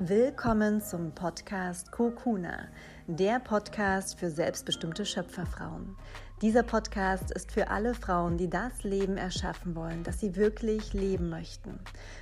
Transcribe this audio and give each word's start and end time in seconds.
Willkommen 0.00 0.80
zum 0.80 1.12
Podcast 1.12 1.90
Kokuna, 1.90 2.68
der 3.08 3.40
Podcast 3.40 4.16
für 4.16 4.30
selbstbestimmte 4.30 5.04
Schöpferfrauen. 5.04 5.96
Dieser 6.40 6.62
Podcast 6.62 7.32
ist 7.32 7.50
für 7.50 7.68
alle 7.68 7.94
Frauen, 7.94 8.38
die 8.38 8.48
das 8.48 8.84
Leben 8.84 9.16
erschaffen 9.16 9.74
wollen, 9.74 10.04
das 10.04 10.20
sie 10.20 10.36
wirklich 10.36 10.92
leben 10.92 11.30
möchten. 11.30 11.80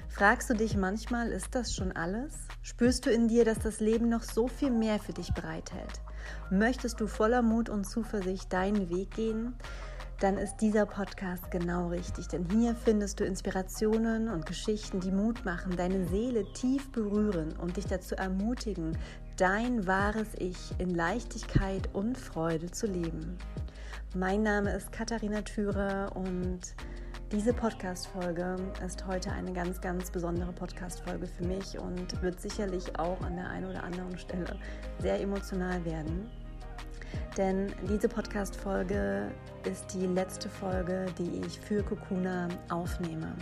Fragst 0.08 0.48
du 0.48 0.54
dich 0.54 0.74
manchmal, 0.74 1.30
ist 1.32 1.54
das 1.54 1.74
schon 1.74 1.92
alles? 1.92 2.32
Spürst 2.62 3.04
du 3.04 3.10
in 3.10 3.28
dir, 3.28 3.44
dass 3.44 3.58
das 3.58 3.80
Leben 3.80 4.08
noch 4.08 4.22
so 4.22 4.48
viel 4.48 4.70
mehr 4.70 4.98
für 4.98 5.12
dich 5.12 5.34
bereithält? 5.34 6.00
Möchtest 6.50 6.98
du 6.98 7.06
voller 7.06 7.42
Mut 7.42 7.68
und 7.68 7.84
Zuversicht 7.84 8.50
deinen 8.54 8.88
Weg 8.88 9.10
gehen? 9.10 9.54
Dann 10.20 10.38
ist 10.38 10.56
dieser 10.58 10.86
Podcast 10.86 11.50
genau 11.50 11.88
richtig. 11.88 12.28
Denn 12.28 12.46
hier 12.50 12.74
findest 12.74 13.20
du 13.20 13.24
Inspirationen 13.24 14.28
und 14.28 14.46
Geschichten, 14.46 15.00
die 15.00 15.10
Mut 15.10 15.44
machen, 15.44 15.76
deine 15.76 16.06
Seele 16.06 16.50
tief 16.52 16.90
berühren 16.90 17.54
und 17.56 17.76
dich 17.76 17.86
dazu 17.86 18.14
ermutigen, 18.14 18.96
dein 19.36 19.86
wahres 19.86 20.28
Ich 20.38 20.74
in 20.78 20.94
Leichtigkeit 20.94 21.90
und 21.92 22.16
Freude 22.16 22.70
zu 22.70 22.86
leben. 22.86 23.36
Mein 24.14 24.42
Name 24.42 24.74
ist 24.74 24.92
Katharina 24.92 25.42
Thürer 25.42 26.12
und 26.14 26.60
diese 27.32 27.52
Podcast-Folge 27.52 28.56
ist 28.86 29.06
heute 29.06 29.32
eine 29.32 29.52
ganz, 29.52 29.80
ganz 29.80 30.10
besondere 30.10 30.52
Podcast-Folge 30.52 31.26
für 31.26 31.44
mich 31.44 31.78
und 31.78 32.22
wird 32.22 32.40
sicherlich 32.40 32.98
auch 32.98 33.20
an 33.22 33.36
der 33.36 33.50
einen 33.50 33.68
oder 33.68 33.82
anderen 33.82 34.16
Stelle 34.16 34.56
sehr 35.00 35.20
emotional 35.20 35.84
werden. 35.84 36.30
Denn 37.36 37.72
diese 37.88 38.08
Podcast-Folge 38.08 39.30
ist 39.64 39.92
die 39.94 40.06
letzte 40.06 40.48
Folge, 40.48 41.06
die 41.18 41.42
ich 41.46 41.60
für 41.60 41.82
Kokuna 41.82 42.48
aufnehme. 42.70 43.34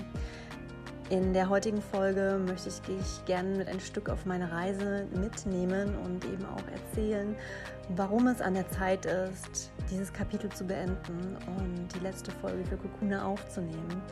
In 1.10 1.34
der 1.34 1.50
heutigen 1.50 1.82
Folge 1.82 2.40
möchte 2.46 2.70
ich 2.70 2.80
dich 2.80 3.24
gerne 3.26 3.58
mit 3.58 3.68
ein 3.68 3.78
Stück 3.78 4.08
auf 4.08 4.24
meine 4.24 4.50
Reise 4.50 5.06
mitnehmen 5.14 5.94
und 5.98 6.24
eben 6.24 6.46
auch 6.46 6.66
erzählen, 6.72 7.36
warum 7.90 8.26
es 8.26 8.40
an 8.40 8.54
der 8.54 8.68
Zeit 8.70 9.04
ist, 9.04 9.70
dieses 9.90 10.10
Kapitel 10.12 10.50
zu 10.50 10.64
beenden 10.64 11.36
und 11.58 11.94
die 11.94 11.98
letzte 12.00 12.30
Folge 12.30 12.64
für 12.64 12.78
Kokuna 12.78 13.26
aufzunehmen. 13.26 14.02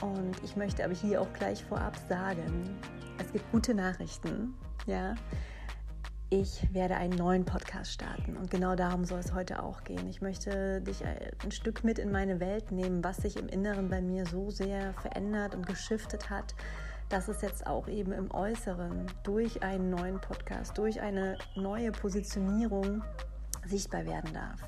Und 0.00 0.36
ich 0.44 0.54
möchte 0.54 0.84
aber 0.84 0.94
hier 0.94 1.20
auch 1.20 1.32
gleich 1.32 1.64
vorab 1.64 1.96
sagen, 2.08 2.78
es 3.18 3.32
gibt 3.32 3.50
gute 3.50 3.74
Nachrichten. 3.74 4.54
Ja, 4.86 5.14
ich 6.32 6.66
werde 6.72 6.96
einen 6.96 7.14
neuen 7.14 7.44
Podcast 7.44 7.92
starten 7.92 8.38
und 8.38 8.50
genau 8.50 8.74
darum 8.74 9.04
soll 9.04 9.18
es 9.18 9.34
heute 9.34 9.62
auch 9.62 9.84
gehen. 9.84 10.08
Ich 10.08 10.22
möchte 10.22 10.80
dich 10.80 11.04
ein 11.04 11.52
Stück 11.52 11.84
mit 11.84 11.98
in 11.98 12.10
meine 12.10 12.40
Welt 12.40 12.72
nehmen, 12.72 13.04
was 13.04 13.18
sich 13.18 13.36
im 13.36 13.48
Inneren 13.48 13.90
bei 13.90 14.00
mir 14.00 14.24
so 14.24 14.50
sehr 14.50 14.94
verändert 14.94 15.54
und 15.54 15.66
geschiftet 15.66 16.30
hat, 16.30 16.54
dass 17.10 17.28
es 17.28 17.42
jetzt 17.42 17.66
auch 17.66 17.86
eben 17.86 18.12
im 18.12 18.30
Äußeren 18.30 19.04
durch 19.24 19.62
einen 19.62 19.90
neuen 19.90 20.22
Podcast, 20.22 20.78
durch 20.78 21.02
eine 21.02 21.36
neue 21.54 21.92
Positionierung 21.92 23.04
sichtbar 23.66 24.06
werden 24.06 24.32
darf. 24.32 24.62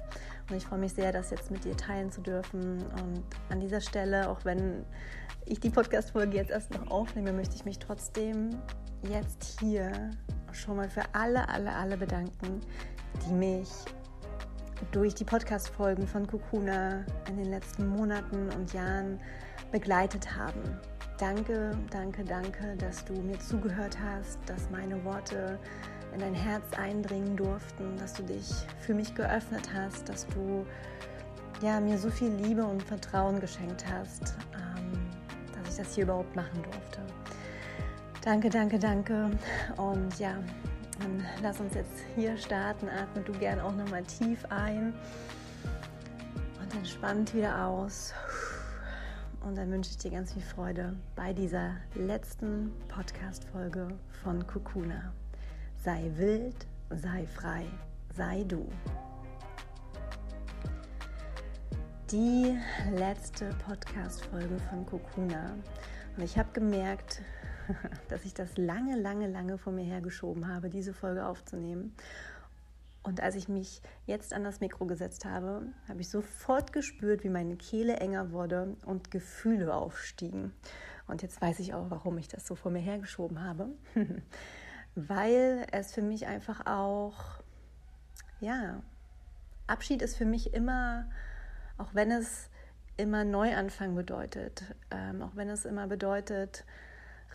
Und 0.50 0.56
ich 0.56 0.66
freue 0.66 0.80
mich 0.80 0.92
sehr, 0.92 1.12
das 1.12 1.30
jetzt 1.30 1.50
mit 1.50 1.64
dir 1.64 1.78
teilen 1.78 2.12
zu 2.12 2.20
dürfen. 2.20 2.82
Und 2.82 3.22
an 3.48 3.60
dieser 3.60 3.80
Stelle, 3.80 4.28
auch 4.28 4.44
wenn 4.44 4.84
ich 5.46 5.60
die 5.60 5.70
Podcast-Folge 5.70 6.36
jetzt 6.36 6.50
erst 6.50 6.72
noch 6.74 6.90
aufnehme, 6.90 7.32
möchte 7.32 7.56
ich 7.56 7.64
mich 7.64 7.78
trotzdem 7.78 8.50
jetzt 9.08 9.58
hier 9.60 10.10
schon 10.54 10.76
mal 10.76 10.88
für 10.88 11.02
alle, 11.12 11.48
alle, 11.48 11.72
alle 11.72 11.96
bedanken, 11.96 12.60
die 13.26 13.32
mich 13.32 13.70
durch 14.92 15.14
die 15.14 15.24
Podcast-Folgen 15.24 16.06
von 16.06 16.26
Kukuna 16.26 17.04
in 17.28 17.36
den 17.36 17.50
letzten 17.50 17.86
Monaten 17.86 18.50
und 18.50 18.72
Jahren 18.72 19.20
begleitet 19.72 20.36
haben. 20.36 20.78
Danke, 21.18 21.76
danke, 21.90 22.24
danke, 22.24 22.76
dass 22.76 23.04
du 23.04 23.14
mir 23.14 23.38
zugehört 23.38 23.96
hast, 24.00 24.38
dass 24.46 24.68
meine 24.70 25.02
Worte 25.04 25.58
in 26.12 26.20
dein 26.20 26.34
Herz 26.34 26.72
eindringen 26.76 27.36
durften, 27.36 27.96
dass 27.98 28.14
du 28.14 28.22
dich 28.22 28.50
für 28.80 28.94
mich 28.94 29.14
geöffnet 29.14 29.70
hast, 29.72 30.08
dass 30.08 30.26
du 30.28 30.66
ja, 31.62 31.80
mir 31.80 31.98
so 31.98 32.10
viel 32.10 32.30
Liebe 32.30 32.64
und 32.64 32.82
Vertrauen 32.82 33.40
geschenkt 33.40 33.84
hast, 33.90 34.34
ähm, 34.54 34.92
dass 35.52 35.72
ich 35.72 35.76
das 35.76 35.94
hier 35.94 36.04
überhaupt 36.04 36.34
machen 36.34 36.62
durfte. 36.62 37.00
Danke, 38.24 38.48
danke, 38.48 38.78
danke. 38.78 39.30
Und 39.76 40.18
ja, 40.18 40.38
dann 40.98 41.22
lass 41.42 41.60
uns 41.60 41.74
jetzt 41.74 41.92
hier 42.16 42.34
starten. 42.38 42.88
Atme 42.88 43.20
du 43.20 43.32
gern 43.32 43.60
auch 43.60 43.74
nochmal 43.74 44.02
tief 44.04 44.46
ein 44.48 44.94
und 46.58 46.74
entspannt 46.74 47.34
wieder 47.34 47.66
aus. 47.66 48.14
Und 49.42 49.58
dann 49.58 49.70
wünsche 49.70 49.90
ich 49.90 49.98
dir 49.98 50.10
ganz 50.10 50.32
viel 50.32 50.40
Freude 50.40 50.96
bei 51.14 51.34
dieser 51.34 51.72
letzten 51.96 52.72
Podcast-Folge 52.88 53.88
von 54.22 54.46
Kukuna. 54.46 55.12
Sei 55.84 56.10
wild, 56.14 56.66
sei 56.88 57.26
frei, 57.26 57.66
sei 58.16 58.42
du. 58.44 58.66
Die 62.10 62.58
letzte 62.90 63.50
Podcast-Folge 63.66 64.58
von 64.70 64.86
Kokuna. 64.86 65.56
Und 66.16 66.22
ich 66.22 66.38
habe 66.38 66.48
gemerkt, 66.54 67.20
dass 68.08 68.24
ich 68.24 68.34
das 68.34 68.56
lange, 68.56 68.96
lange, 68.96 69.28
lange 69.28 69.58
vor 69.58 69.72
mir 69.72 69.84
hergeschoben 69.84 70.48
habe, 70.48 70.70
diese 70.70 70.92
Folge 70.92 71.26
aufzunehmen. 71.26 71.94
Und 73.02 73.20
als 73.20 73.34
ich 73.34 73.48
mich 73.48 73.82
jetzt 74.06 74.32
an 74.32 74.44
das 74.44 74.60
Mikro 74.60 74.86
gesetzt 74.86 75.26
habe, 75.26 75.66
habe 75.88 76.00
ich 76.00 76.08
sofort 76.08 76.72
gespürt, 76.72 77.22
wie 77.22 77.28
meine 77.28 77.56
Kehle 77.56 77.96
enger 77.96 78.32
wurde 78.32 78.76
und 78.86 79.10
Gefühle 79.10 79.74
aufstiegen. 79.74 80.52
Und 81.06 81.20
jetzt 81.20 81.40
weiß 81.40 81.58
ich 81.60 81.74
auch, 81.74 81.90
warum 81.90 82.16
ich 82.16 82.28
das 82.28 82.46
so 82.46 82.54
vor 82.54 82.72
mir 82.72 82.80
hergeschoben 82.80 83.42
habe. 83.42 83.68
Weil 84.94 85.66
es 85.70 85.92
für 85.92 86.00
mich 86.00 86.26
einfach 86.26 86.64
auch, 86.66 87.42
ja, 88.40 88.82
Abschied 89.66 90.00
ist 90.00 90.16
für 90.16 90.24
mich 90.24 90.54
immer, 90.54 91.06
auch 91.76 91.94
wenn 91.94 92.10
es 92.10 92.48
immer 92.96 93.24
Neuanfang 93.24 93.94
bedeutet, 93.94 94.64
ähm, 94.90 95.20
auch 95.20 95.36
wenn 95.36 95.50
es 95.50 95.66
immer 95.66 95.88
bedeutet, 95.88 96.64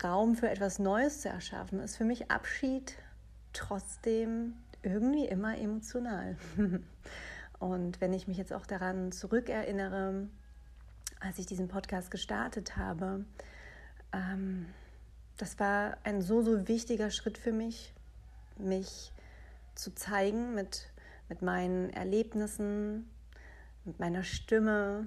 Raum 0.02 0.34
für 0.34 0.48
etwas 0.48 0.78
Neues 0.78 1.20
zu 1.20 1.28
erschaffen, 1.28 1.80
ist 1.80 1.96
für 1.96 2.04
mich 2.04 2.30
Abschied 2.30 2.94
trotzdem 3.52 4.54
irgendwie 4.82 5.26
immer 5.26 5.58
emotional. 5.58 6.36
Und 7.58 8.00
wenn 8.00 8.14
ich 8.14 8.26
mich 8.26 8.38
jetzt 8.38 8.52
auch 8.52 8.66
daran 8.66 9.12
zurückerinnere, 9.12 10.28
als 11.20 11.38
ich 11.38 11.46
diesen 11.46 11.68
Podcast 11.68 12.10
gestartet 12.10 12.76
habe, 12.76 13.24
ähm, 14.12 14.66
das 15.36 15.58
war 15.58 15.96
ein 16.04 16.22
so, 16.22 16.42
so 16.42 16.68
wichtiger 16.68 17.10
Schritt 17.10 17.38
für 17.38 17.52
mich, 17.52 17.92
mich 18.58 19.12
zu 19.74 19.94
zeigen 19.94 20.54
mit, 20.54 20.88
mit 21.28 21.42
meinen 21.42 21.90
Erlebnissen, 21.90 23.08
mit 23.84 23.98
meiner 24.00 24.22
Stimme, 24.22 25.06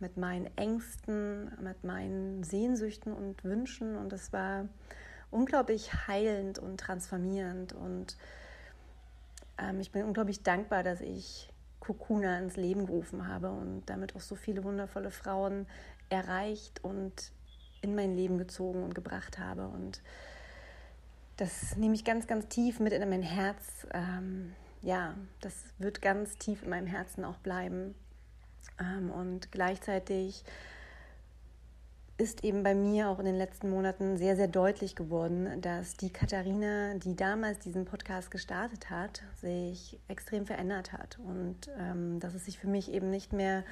mit 0.00 0.16
meinen 0.16 0.48
Ängsten, 0.56 1.50
mit 1.60 1.84
meinen 1.84 2.42
Sehnsüchten 2.42 3.12
und 3.12 3.44
Wünschen. 3.44 3.96
Und 3.96 4.12
es 4.12 4.32
war 4.32 4.68
unglaublich 5.30 5.92
heilend 6.06 6.58
und 6.58 6.78
transformierend. 6.78 7.72
Und 7.72 8.16
ähm, 9.58 9.80
ich 9.80 9.92
bin 9.92 10.04
unglaublich 10.04 10.42
dankbar, 10.42 10.82
dass 10.82 11.00
ich 11.00 11.50
Kokuna 11.80 12.38
ins 12.38 12.56
Leben 12.56 12.86
gerufen 12.86 13.26
habe 13.26 13.50
und 13.50 13.82
damit 13.86 14.14
auch 14.14 14.20
so 14.20 14.34
viele 14.34 14.64
wundervolle 14.64 15.10
Frauen 15.10 15.66
erreicht 16.08 16.84
und 16.84 17.32
in 17.82 17.94
mein 17.94 18.14
Leben 18.14 18.38
gezogen 18.38 18.82
und 18.82 18.94
gebracht 18.94 19.38
habe. 19.38 19.66
Und 19.66 20.02
das 21.36 21.76
nehme 21.76 21.94
ich 21.94 22.04
ganz, 22.04 22.26
ganz 22.26 22.48
tief 22.48 22.80
mit 22.80 22.92
in 22.92 23.08
mein 23.08 23.22
Herz. 23.22 23.86
Ähm, 23.92 24.52
ja, 24.82 25.14
das 25.40 25.54
wird 25.78 26.02
ganz 26.02 26.36
tief 26.36 26.62
in 26.62 26.70
meinem 26.70 26.86
Herzen 26.86 27.24
auch 27.24 27.38
bleiben. 27.38 27.94
Ähm, 28.80 29.10
und 29.10 29.52
gleichzeitig 29.52 30.44
ist 32.20 32.44
eben 32.44 32.62
bei 32.62 32.74
mir 32.74 33.08
auch 33.08 33.18
in 33.18 33.24
den 33.24 33.36
letzten 33.36 33.70
Monaten 33.70 34.18
sehr, 34.18 34.36
sehr 34.36 34.48
deutlich 34.48 34.94
geworden, 34.94 35.60
dass 35.62 35.94
die 35.94 36.10
Katharina, 36.10 36.94
die 36.94 37.16
damals 37.16 37.60
diesen 37.60 37.86
Podcast 37.86 38.30
gestartet 38.30 38.90
hat, 38.90 39.22
sich 39.40 39.98
extrem 40.06 40.44
verändert 40.44 40.92
hat 40.92 41.18
und 41.18 41.70
ähm, 41.78 42.20
dass 42.20 42.34
es 42.34 42.44
sich 42.44 42.58
für 42.58 42.68
mich 42.68 42.92
eben 42.92 43.08
nicht 43.08 43.32
mehr 43.32 43.64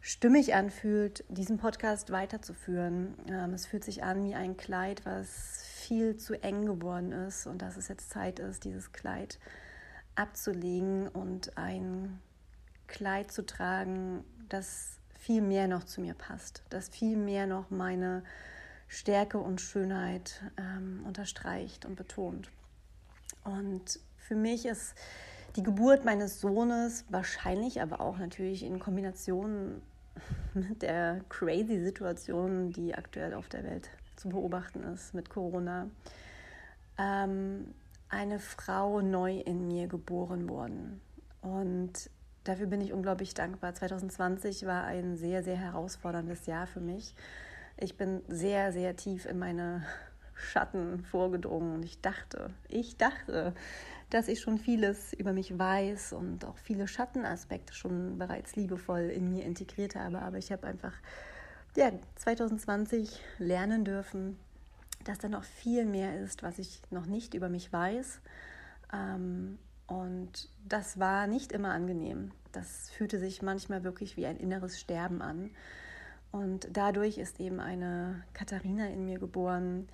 stimmig 0.00 0.54
anfühlt, 0.54 1.24
diesen 1.28 1.58
Podcast 1.58 2.12
weiterzuführen. 2.12 3.14
Ähm, 3.28 3.52
es 3.52 3.66
fühlt 3.66 3.82
sich 3.82 4.04
an 4.04 4.24
wie 4.24 4.34
ein 4.36 4.56
Kleid, 4.56 5.04
was 5.04 5.64
viel 5.64 6.16
zu 6.16 6.40
eng 6.40 6.66
geworden 6.66 7.10
ist 7.10 7.48
und 7.48 7.62
dass 7.62 7.76
es 7.76 7.88
jetzt 7.88 8.10
Zeit 8.10 8.38
ist, 8.38 8.64
dieses 8.64 8.92
Kleid 8.92 9.40
abzulegen 10.14 11.08
und 11.08 11.56
ein 11.56 12.20
Kleid 12.92 13.32
zu 13.32 13.44
tragen, 13.44 14.22
das 14.48 14.98
viel 15.18 15.40
mehr 15.40 15.66
noch 15.66 15.84
zu 15.84 16.00
mir 16.00 16.14
passt, 16.14 16.62
das 16.70 16.88
viel 16.88 17.16
mehr 17.16 17.46
noch 17.46 17.70
meine 17.70 18.22
Stärke 18.86 19.38
und 19.38 19.60
Schönheit 19.60 20.42
ähm, 20.58 21.02
unterstreicht 21.06 21.86
und 21.86 21.96
betont. 21.96 22.50
Und 23.44 23.98
für 24.18 24.34
mich 24.34 24.66
ist 24.66 24.94
die 25.56 25.62
Geburt 25.62 26.04
meines 26.04 26.40
Sohnes 26.40 27.04
wahrscheinlich, 27.08 27.80
aber 27.80 28.00
auch 28.00 28.18
natürlich 28.18 28.62
in 28.62 28.78
Kombination 28.78 29.80
mit 30.54 30.82
der 30.82 31.22
crazy 31.30 31.80
Situation, 31.80 32.70
die 32.70 32.94
aktuell 32.94 33.34
auf 33.34 33.48
der 33.48 33.64
Welt 33.64 33.88
zu 34.16 34.28
beobachten 34.28 34.82
ist 34.84 35.14
mit 35.14 35.30
Corona, 35.30 35.88
ähm, 36.98 37.74
eine 38.10 38.38
Frau 38.38 39.00
neu 39.00 39.38
in 39.38 39.66
mir 39.66 39.88
geboren 39.88 40.48
worden. 40.48 41.00
Und 41.40 42.10
dafür 42.44 42.66
bin 42.66 42.80
ich 42.80 42.92
unglaublich 42.92 43.34
dankbar. 43.34 43.74
2020 43.74 44.66
war 44.66 44.84
ein 44.84 45.16
sehr, 45.16 45.42
sehr 45.42 45.56
herausforderndes 45.56 46.46
Jahr 46.46 46.66
für 46.66 46.80
mich. 46.80 47.14
Ich 47.76 47.96
bin 47.96 48.22
sehr, 48.28 48.72
sehr 48.72 48.96
tief 48.96 49.26
in 49.26 49.38
meine 49.38 49.84
Schatten 50.34 51.04
vorgedrungen 51.04 51.74
und 51.74 51.84
ich 51.84 52.00
dachte, 52.00 52.50
ich 52.68 52.96
dachte, 52.96 53.54
dass 54.10 54.28
ich 54.28 54.40
schon 54.40 54.58
vieles 54.58 55.12
über 55.14 55.32
mich 55.32 55.58
weiß 55.58 56.12
und 56.12 56.44
auch 56.44 56.58
viele 56.58 56.86
Schattenaspekte 56.86 57.72
schon 57.72 58.18
bereits 58.18 58.56
liebevoll 58.56 59.10
in 59.10 59.30
mir 59.30 59.44
integriert 59.44 59.94
habe. 59.94 60.20
Aber 60.20 60.36
ich 60.36 60.52
habe 60.52 60.66
einfach 60.66 60.92
ja, 61.76 61.90
2020 62.16 63.20
lernen 63.38 63.84
dürfen, 63.84 64.38
dass 65.04 65.18
da 65.18 65.28
noch 65.28 65.44
viel 65.44 65.86
mehr 65.86 66.20
ist, 66.20 66.42
was 66.42 66.58
ich 66.58 66.82
noch 66.90 67.06
nicht 67.06 67.34
über 67.34 67.48
mich 67.48 67.72
weiß. 67.72 68.20
Ähm, 68.92 69.58
und 69.92 70.48
das 70.66 70.98
war 70.98 71.26
nicht 71.26 71.52
immer 71.52 71.72
angenehm. 71.72 72.32
Das 72.52 72.88
fühlte 72.90 73.18
sich 73.18 73.42
manchmal 73.42 73.84
wirklich 73.84 74.16
wie 74.16 74.24
ein 74.24 74.38
inneres 74.38 74.80
Sterben 74.80 75.20
an. 75.20 75.50
Und 76.30 76.68
dadurch 76.72 77.18
ist 77.18 77.40
eben 77.40 77.60
eine 77.60 78.24
Katharina 78.32 78.86
in 78.88 79.04
mir 79.04 79.18
geboren, 79.18 79.88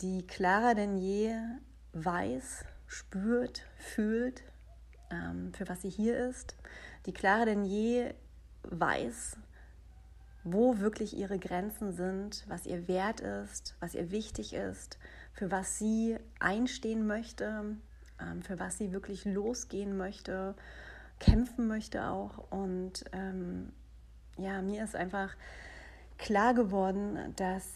die 0.00 0.26
klarer 0.26 0.74
denn 0.74 0.98
je 0.98 1.32
weiß, 1.92 2.64
spürt, 2.88 3.62
fühlt, 3.76 4.42
ähm, 5.12 5.52
für 5.54 5.68
was 5.68 5.82
sie 5.82 5.90
hier 5.90 6.16
ist, 6.28 6.56
die 7.06 7.12
klarer 7.12 7.44
denn 7.46 7.64
je 7.64 8.14
weiß, 8.64 9.36
wo 10.42 10.78
wirklich 10.78 11.16
ihre 11.16 11.38
Grenzen 11.38 11.92
sind, 11.92 12.44
was 12.48 12.66
ihr 12.66 12.88
wert 12.88 13.20
ist, 13.20 13.76
was 13.78 13.94
ihr 13.94 14.10
wichtig 14.10 14.54
ist, 14.54 14.98
für 15.32 15.52
was 15.52 15.78
sie 15.78 16.16
einstehen 16.40 17.06
möchte, 17.06 17.76
für 18.42 18.58
was 18.58 18.78
sie 18.78 18.92
wirklich 18.92 19.24
losgehen 19.24 19.96
möchte, 19.96 20.54
kämpfen 21.18 21.66
möchte 21.66 22.06
auch. 22.06 22.50
Und 22.50 23.04
ähm, 23.12 23.72
ja, 24.36 24.62
mir 24.62 24.84
ist 24.84 24.96
einfach 24.96 25.34
klar 26.18 26.54
geworden, 26.54 27.34
dass 27.36 27.66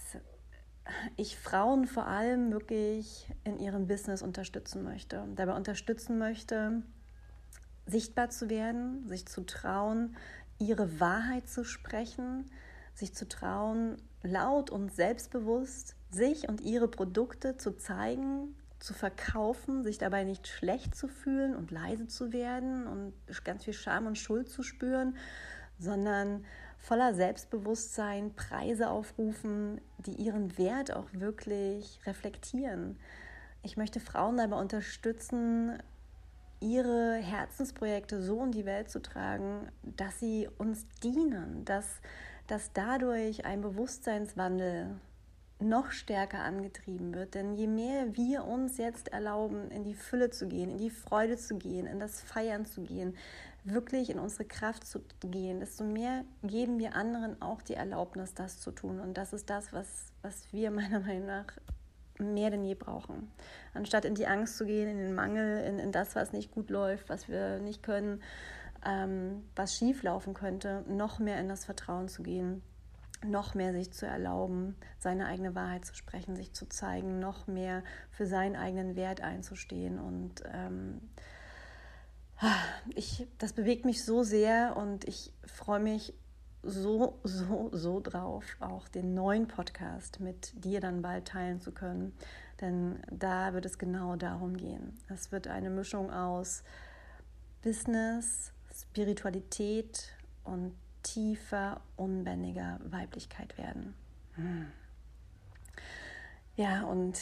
ich 1.17 1.39
Frauen 1.39 1.87
vor 1.87 2.07
allem 2.07 2.53
wirklich 2.53 3.31
in 3.45 3.59
ihrem 3.59 3.87
Business 3.87 4.23
unterstützen 4.23 4.83
möchte. 4.83 5.27
Dabei 5.37 5.55
unterstützen 5.55 6.19
möchte, 6.19 6.83
sichtbar 7.87 8.31
zu 8.31 8.51
werden, 8.51 9.07
sich 9.09 9.27
zu 9.27 9.45
trauen, 9.45 10.17
ihre 10.59 11.01
Wahrheit 11.01 11.49
zu 11.49 11.65
sprechen, 11.65 12.51
sich 12.95 13.15
zu 13.15 13.29
trauen, 13.29 13.97
laut 14.23 14.71
und 14.71 14.93
selbstbewusst 14.93 15.97
sich 16.11 16.49
und 16.49 16.61
ihre 16.61 16.89
Produkte 16.89 17.57
zu 17.57 17.77
zeigen, 17.77 18.55
zu 18.81 18.95
verkaufen, 18.95 19.85
sich 19.85 19.99
dabei 19.99 20.25
nicht 20.25 20.49
schlecht 20.49 20.95
zu 20.95 21.07
fühlen 21.07 21.55
und 21.55 21.71
leise 21.71 22.07
zu 22.07 22.33
werden 22.33 22.87
und 22.87 23.13
ganz 23.45 23.65
viel 23.65 23.75
Scham 23.75 24.07
und 24.07 24.19
Schuld 24.19 24.49
zu 24.49 24.63
spüren, 24.63 25.17
sondern 25.79 26.45
voller 26.79 27.15
Selbstbewusstsein 27.15 28.35
Preise 28.35 28.91
aufrufen, 28.91 29.81
die 29.99 30.13
ihren 30.13 30.57
Wert 30.59 30.93
auch 30.93 31.09
wirklich 31.13 32.01
reflektieren. 32.07 32.99
Ich 33.63 33.77
möchte 33.77 34.01
Frauen 34.01 34.39
dabei 34.39 34.57
unterstützen, 34.57 35.79
ihre 36.61 37.15
Herzensprojekte 37.15 38.23
so 38.23 38.43
in 38.43 38.53
die 38.53 38.65
Welt 38.65 38.91
zu 38.91 39.01
tragen, 39.01 39.71
dass 39.83 40.19
sie 40.21 40.49
uns 40.59 40.87
dienen, 41.03 41.65
dass, 41.65 42.01
dass 42.47 42.73
dadurch 42.73 43.45
ein 43.45 43.61
Bewusstseinswandel 43.61 44.99
noch 45.61 45.91
stärker 45.91 46.41
angetrieben 46.41 47.15
wird. 47.15 47.35
Denn 47.35 47.55
je 47.55 47.67
mehr 47.67 48.17
wir 48.17 48.45
uns 48.45 48.79
jetzt 48.79 49.09
erlauben, 49.09 49.71
in 49.71 49.85
die 49.85 49.95
Fülle 49.95 50.31
zu 50.31 50.49
gehen, 50.49 50.71
in 50.71 50.79
die 50.79 50.91
Freude 50.91 51.37
zu 51.37 51.57
gehen, 51.57 51.87
in 51.87 52.01
das 52.01 52.21
Feiern 52.21 52.65
zu 52.67 52.83
gehen, 52.83 53.17
wirklich 53.65 54.11
in 54.11 54.19
unsere 54.19 54.45
Kraft 54.45 54.87
zu 54.87 55.01
gehen, 55.21 55.61
desto 55.61 55.85
mehr 55.85 56.25
geben 56.43 56.79
wir 56.79 56.95
anderen 56.95 57.41
auch 57.43 57.63
die 57.63 57.75
Erlaubnis, 57.75 58.35
das 58.35 58.61
zu 58.61 58.71
tun. 58.71 59.01
Und 59.01 59.19
das 59.19 59.33
ist 59.33 59.51
das, 59.51 59.73
was, 59.73 60.13
was 60.23 60.53
wir 60.53 60.71
meiner 60.71 61.01
Meinung 61.01 61.27
nach 61.27 61.47
mehr 62.19 62.51
denn 62.51 62.65
je 62.65 62.75
brauchen. 62.75 63.31
Anstatt 63.73 64.05
in 64.05 64.15
die 64.15 64.27
Angst 64.27 64.59
zu 64.59 64.67
gehen, 64.67 64.89
in 64.89 64.99
den 64.99 65.15
Mangel, 65.15 65.65
in, 65.65 65.79
in 65.79 65.93
das, 65.93 66.17
was 66.17 66.33
nicht 66.33 66.51
gut 66.51 66.69
läuft, 66.69 67.09
was 67.09 67.29
wir 67.29 67.59
nicht 67.61 67.83
können, 67.83 68.23
ähm, 68.85 69.43
was 69.57 69.77
schief 69.77 70.03
laufen 70.03 70.35
könnte, 70.35 70.85
noch 70.87 71.19
mehr 71.19 71.41
in 71.41 71.49
das 71.49 71.65
Vertrauen 71.65 72.09
zu 72.09 72.23
gehen, 72.23 72.63
noch 73.25 73.55
mehr 73.55 73.73
sich 73.73 73.93
zu 73.93 74.07
erlauben, 74.07 74.77
seine 74.99 75.27
eigene 75.27 75.55
Wahrheit 75.55 75.85
zu 75.85 75.95
sprechen, 75.95 76.37
sich 76.37 76.53
zu 76.53 76.69
zeigen, 76.69 77.19
noch 77.19 77.47
mehr 77.47 77.83
für 78.11 78.27
seinen 78.27 78.57
eigenen 78.57 78.97
Wert 78.97 79.21
einzustehen 79.21 79.99
und 79.99 80.43
ähm, 80.53 81.01
ich, 82.95 83.27
das 83.39 83.53
bewegt 83.53 83.85
mich 83.85 84.05
so 84.05 84.23
sehr 84.23 84.77
und 84.77 85.07
ich 85.07 85.33
freue 85.45 85.81
mich 85.81 86.15
so, 86.63 87.19
so, 87.25 87.71
so 87.73 88.01
drauf, 88.01 88.45
auch 88.61 88.89
den 88.89 89.15
neuen 89.15 89.49
Podcast 89.49 90.21
mit 90.21 90.53
dir 90.65 90.81
dann 90.81 91.03
bald 91.03 91.29
teilen 91.29 91.61
zu 91.61 91.73
können. 91.73 92.13
Denn 92.61 92.99
da 93.11 93.55
wird 93.55 93.65
es 93.65 93.79
genau 93.79 94.17
darum 94.17 94.57
gehen. 94.57 94.99
Es 95.09 95.33
wird 95.33 95.49
eine 95.49 95.71
Mischung 95.71 96.11
aus 96.11 96.63
Business, 97.63 98.53
Spiritualität 98.75 100.13
und 100.45 100.75
tiefer, 101.03 101.81
unbändiger 101.97 102.79
Weiblichkeit 102.85 103.57
werden. 103.59 103.95
Hm. 104.35 104.67
Ja, 106.57 106.83
und 106.85 107.19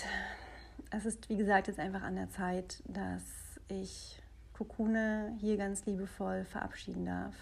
es 0.90 1.06
ist, 1.06 1.28
wie 1.28 1.36
gesagt, 1.36 1.68
jetzt 1.68 1.78
einfach 1.78 2.02
an 2.02 2.16
der 2.16 2.30
Zeit, 2.30 2.82
dass 2.86 3.22
ich 3.68 4.20
Kokune 4.52 5.36
hier 5.40 5.56
ganz 5.56 5.86
liebevoll 5.86 6.44
verabschieden 6.44 7.06
darf. 7.06 7.34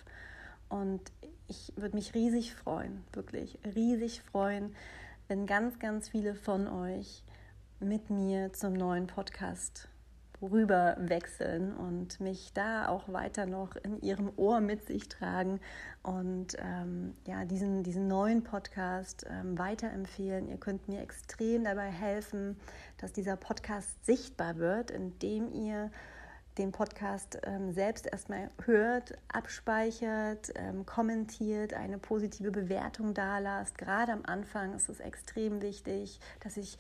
Und 0.69 1.01
ich 1.49 1.73
würde 1.77 1.97
mich 1.97 2.15
riesig 2.15 2.55
freuen, 2.55 3.05
wirklich 3.13 3.59
riesig 3.75 4.21
freuen, 4.23 4.75
wenn 5.29 5.47
ganz, 5.47 5.79
ganz 5.79 6.09
viele 6.09 6.35
von 6.35 6.67
euch 6.67 7.23
mit 7.81 8.11
mir 8.11 8.53
zum 8.53 8.73
neuen 8.73 9.07
Podcast 9.07 9.89
rüber 10.43 10.97
wechseln 10.99 11.75
und 11.77 12.21
mich 12.21 12.53
da 12.53 12.89
auch 12.89 13.13
weiter 13.13 13.47
noch 13.47 13.77
in 13.77 14.01
ihrem 14.01 14.31
Ohr 14.37 14.61
mit 14.61 14.87
sich 14.87 15.09
tragen 15.09 15.61
und 16.03 16.57
ähm, 16.59 17.15
ja, 17.27 17.45
diesen, 17.45 17.83
diesen 17.83 18.07
neuen 18.07 18.43
Podcast 18.45 19.27
ähm, 19.29 19.59
weiterempfehlen. 19.59 20.49
Ihr 20.49 20.59
könnt 20.59 20.89
mir 20.89 21.01
extrem 21.01 21.65
dabei 21.65 21.91
helfen, 21.91 22.57
dass 22.99 23.13
dieser 23.13 23.37
Podcast 23.37 24.05
sichtbar 24.05 24.59
wird, 24.59 24.91
indem 24.91 25.53
ihr 25.53 25.91
den 26.59 26.73
Podcast 26.73 27.39
ähm, 27.45 27.73
selbst 27.73 28.07
erstmal 28.07 28.51
hört, 28.65 29.19
abspeichert, 29.29 30.53
ähm, 30.55 30.87
kommentiert, 30.87 31.75
eine 31.75 31.99
positive 31.99 32.51
Bewertung 32.51 33.13
dalasst. 33.15 33.77
Gerade 33.77 34.13
am 34.13 34.23
Anfang 34.25 34.75
ist 34.75 34.89
es 34.89 35.01
extrem 35.01 35.61
wichtig, 35.61 36.19
dass 36.41 36.57
ich 36.57 36.79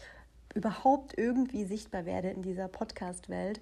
überhaupt 0.56 1.16
irgendwie 1.16 1.64
sichtbar 1.64 2.04
werde 2.06 2.30
in 2.30 2.42
dieser 2.42 2.68
Podcast-Welt. 2.68 3.60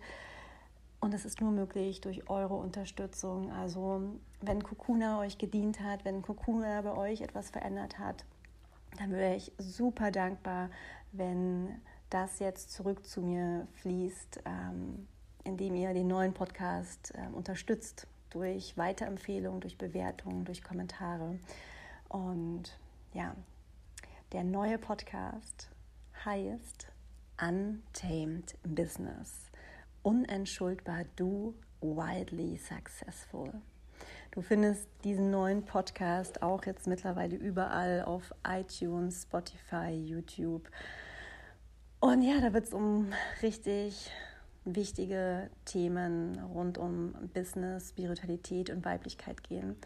Und 1.00 1.12
es 1.12 1.26
ist 1.26 1.40
nur 1.40 1.50
möglich 1.50 2.00
durch 2.00 2.30
eure 2.30 2.54
Unterstützung. 2.54 3.52
Also 3.52 4.00
wenn 4.40 4.62
Kokuna 4.62 5.20
euch 5.20 5.36
gedient 5.36 5.80
hat, 5.80 6.04
wenn 6.04 6.22
Kokuna 6.22 6.80
bei 6.80 6.96
euch 6.96 7.20
etwas 7.20 7.50
verändert 7.50 7.98
hat, 7.98 8.24
dann 8.98 9.12
wäre 9.12 9.34
ich 9.34 9.52
super 9.58 10.10
dankbar, 10.10 10.70
wenn 11.12 11.82
das 12.08 12.38
jetzt 12.38 12.72
zurück 12.72 13.04
zu 13.06 13.20
mir 13.20 13.66
fließt. 13.74 14.40
Ähm, 14.46 15.06
indem 15.44 15.74
ihr 15.74 15.92
den 15.92 16.08
neuen 16.08 16.32
Podcast 16.32 17.12
äh, 17.14 17.32
unterstützt 17.32 18.06
durch 18.30 18.76
Weiterempfehlungen, 18.76 19.60
durch 19.60 19.78
Bewertungen, 19.78 20.44
durch 20.44 20.62
Kommentare. 20.62 21.38
Und 22.08 22.76
ja, 23.12 23.36
der 24.32 24.42
neue 24.42 24.78
Podcast 24.78 25.68
heißt 26.24 26.86
Untamed 27.40 28.56
Business. 28.62 29.50
Unentschuldbar 30.02 31.04
du, 31.16 31.54
wildly 31.80 32.56
successful. 32.56 33.52
Du 34.30 34.40
findest 34.40 34.88
diesen 35.04 35.30
neuen 35.30 35.64
Podcast 35.64 36.42
auch 36.42 36.64
jetzt 36.64 36.86
mittlerweile 36.86 37.36
überall 37.36 38.02
auf 38.02 38.32
iTunes, 38.46 39.22
Spotify, 39.22 39.90
YouTube. 39.90 40.70
Und 42.00 42.22
ja, 42.22 42.40
da 42.40 42.54
wird 42.54 42.64
es 42.64 42.72
um 42.72 43.12
richtig 43.42 44.10
wichtige 44.64 45.50
Themen 45.66 46.38
rund 46.38 46.78
um 46.78 47.12
Business, 47.34 47.90
Spiritualität 47.90 48.70
und 48.70 48.84
Weiblichkeit 48.84 49.44
gehen. 49.44 49.76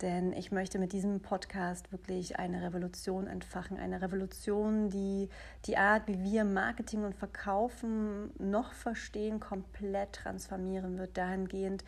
Denn 0.00 0.32
ich 0.32 0.52
möchte 0.52 0.78
mit 0.78 0.92
diesem 0.92 1.20
Podcast 1.20 1.90
wirklich 1.90 2.38
eine 2.38 2.62
Revolution 2.62 3.26
entfachen. 3.26 3.78
Eine 3.78 4.00
Revolution, 4.00 4.90
die 4.90 5.28
die 5.64 5.76
Art, 5.76 6.06
wie 6.06 6.22
wir 6.22 6.44
Marketing 6.44 7.04
und 7.04 7.16
Verkaufen 7.16 8.30
noch 8.38 8.72
verstehen, 8.72 9.40
komplett 9.40 10.12
transformieren 10.12 10.98
wird. 10.98 11.16
Dahingehend, 11.16 11.84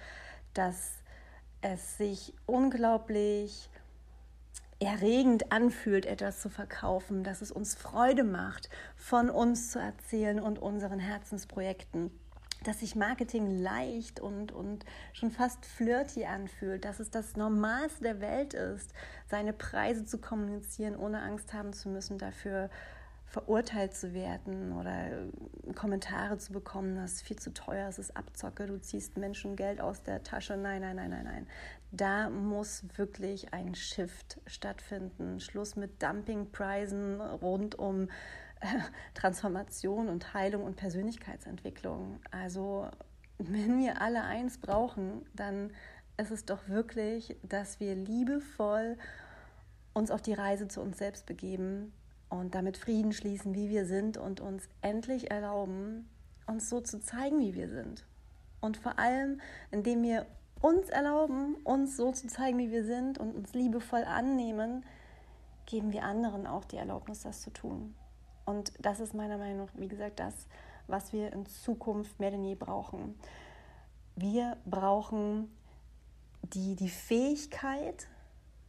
dass 0.54 0.94
es 1.60 1.98
sich 1.98 2.34
unglaublich 2.46 3.70
erregend 4.80 5.52
anfühlt, 5.52 6.06
etwas 6.06 6.40
zu 6.40 6.48
verkaufen, 6.48 7.22
dass 7.22 7.42
es 7.42 7.52
uns 7.52 7.74
Freude 7.74 8.24
macht, 8.24 8.70
von 8.96 9.30
uns 9.30 9.70
zu 9.70 9.78
erzählen 9.78 10.40
und 10.40 10.58
unseren 10.58 10.98
Herzensprojekten 10.98 12.10
dass 12.64 12.80
sich 12.80 12.96
Marketing 12.96 13.58
leicht 13.58 14.20
und, 14.20 14.52
und 14.52 14.84
schon 15.12 15.30
fast 15.30 15.64
flirty 15.64 16.24
anfühlt, 16.24 16.84
dass 16.84 17.00
es 17.00 17.10
das 17.10 17.36
Normalste 17.36 18.02
der 18.04 18.20
Welt 18.20 18.54
ist, 18.54 18.92
seine 19.28 19.52
Preise 19.52 20.04
zu 20.04 20.18
kommunizieren, 20.18 20.96
ohne 20.96 21.22
Angst 21.22 21.52
haben 21.52 21.72
zu 21.72 21.88
müssen, 21.88 22.18
dafür 22.18 22.70
verurteilt 23.30 23.94
zu 23.94 24.12
werden 24.12 24.72
oder 24.72 25.28
Kommentare 25.76 26.38
zu 26.38 26.52
bekommen, 26.52 26.96
das 26.96 27.12
ist 27.12 27.22
viel 27.22 27.38
zu 27.38 27.54
teuer, 27.54 27.88
es 27.88 28.00
ist 28.00 28.16
Abzocke, 28.16 28.66
du 28.66 28.80
ziehst 28.80 29.16
Menschen 29.16 29.54
Geld 29.54 29.80
aus 29.80 30.02
der 30.02 30.24
Tasche. 30.24 30.56
Nein, 30.56 30.80
nein, 30.80 30.96
nein, 30.96 31.10
nein, 31.10 31.24
nein. 31.24 31.46
Da 31.92 32.28
muss 32.28 32.84
wirklich 32.96 33.54
ein 33.54 33.76
Shift 33.76 34.40
stattfinden. 34.46 35.38
Schluss 35.38 35.76
mit 35.76 36.02
Dumpingpreisen 36.02 37.20
rund 37.20 37.78
um 37.78 38.08
Transformation 39.14 40.08
und 40.08 40.34
Heilung 40.34 40.64
und 40.64 40.76
Persönlichkeitsentwicklung. 40.76 42.20
Also 42.30 42.88
wenn 43.38 43.78
wir 43.78 44.00
alle 44.00 44.22
eins 44.22 44.58
brauchen, 44.58 45.24
dann 45.34 45.72
ist 46.16 46.30
es 46.30 46.44
doch 46.44 46.68
wirklich, 46.68 47.36
dass 47.42 47.80
wir 47.80 47.94
liebevoll 47.94 48.98
uns 49.94 50.10
auf 50.10 50.22
die 50.22 50.34
Reise 50.34 50.68
zu 50.68 50.80
uns 50.80 50.98
selbst 50.98 51.26
begeben 51.26 51.92
und 52.28 52.54
damit 52.54 52.76
Frieden 52.76 53.12
schließen, 53.12 53.54
wie 53.54 53.70
wir 53.70 53.86
sind 53.86 54.16
und 54.16 54.40
uns 54.40 54.68
endlich 54.82 55.30
erlauben, 55.30 56.08
uns 56.46 56.68
so 56.68 56.80
zu 56.80 57.00
zeigen, 57.00 57.40
wie 57.40 57.54
wir 57.54 57.68
sind. 57.68 58.04
Und 58.60 58.76
vor 58.76 58.98
allem, 58.98 59.40
indem 59.70 60.02
wir 60.02 60.26
uns 60.60 60.90
erlauben, 60.90 61.56
uns 61.64 61.96
so 61.96 62.12
zu 62.12 62.28
zeigen, 62.28 62.58
wie 62.58 62.70
wir 62.70 62.84
sind 62.84 63.18
und 63.18 63.34
uns 63.34 63.54
liebevoll 63.54 64.04
annehmen, 64.04 64.84
geben 65.66 65.92
wir 65.92 66.04
anderen 66.04 66.46
auch 66.46 66.64
die 66.64 66.76
Erlaubnis, 66.76 67.22
das 67.22 67.40
zu 67.40 67.50
tun. 67.50 67.94
Und 68.50 68.72
das 68.80 68.98
ist 68.98 69.14
meiner 69.14 69.38
Meinung 69.38 69.66
nach, 69.66 69.72
wie 69.76 69.86
gesagt, 69.86 70.18
das, 70.18 70.34
was 70.88 71.12
wir 71.12 71.32
in 71.32 71.46
Zukunft 71.46 72.18
mehr 72.18 72.32
denn 72.32 72.42
je 72.42 72.56
brauchen. 72.56 73.14
Wir 74.16 74.56
brauchen 74.66 75.48
die, 76.42 76.74
die 76.74 76.88
Fähigkeit, 76.88 78.08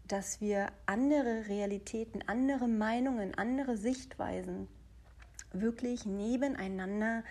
dass 0.07 0.39
wir 0.39 0.67
andere 0.85 1.47
Realitäten, 1.47 2.21
andere 2.27 2.67
Meinungen, 2.67 3.33
andere 3.33 3.75
Sichtweisen 3.75 4.67
wirklich 5.51 6.05
nebeneinander 6.05 7.23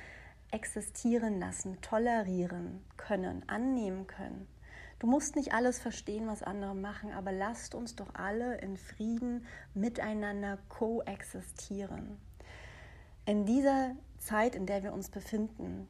existieren 0.50 1.38
lassen, 1.38 1.80
tolerieren 1.82 2.82
können, 2.96 3.48
annehmen 3.48 4.08
können. 4.08 4.48
Du 4.98 5.06
musst 5.06 5.36
nicht 5.36 5.54
alles 5.54 5.78
verstehen, 5.78 6.26
was 6.26 6.42
andere 6.42 6.74
machen, 6.74 7.12
aber 7.12 7.30
lasst 7.30 7.76
uns 7.76 7.94
doch 7.94 8.12
alle 8.16 8.58
in 8.58 8.76
Frieden 8.76 9.46
miteinander 9.72 10.58
koexistieren. 10.68 12.18
In 13.26 13.44
dieser 13.44 13.94
Zeit, 14.18 14.54
in 14.54 14.66
der 14.66 14.82
wir 14.82 14.92
uns 14.92 15.10
befinden, 15.10 15.88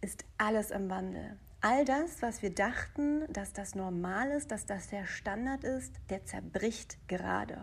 ist 0.00 0.24
alles 0.38 0.70
im 0.70 0.90
Wandel. 0.90 1.38
All 1.60 1.84
das, 1.84 2.22
was 2.22 2.42
wir 2.42 2.52
dachten, 2.52 3.24
dass 3.32 3.52
das 3.52 3.74
normal 3.74 4.32
ist, 4.32 4.50
dass 4.50 4.66
das 4.66 4.88
der 4.88 5.06
Standard 5.06 5.62
ist, 5.62 5.94
der 6.10 6.24
zerbricht 6.24 6.98
gerade. 7.06 7.62